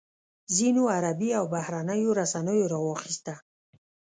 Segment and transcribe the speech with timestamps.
[0.57, 3.33] ځینو عربي او بهرنیو رسنیو راواخیسته.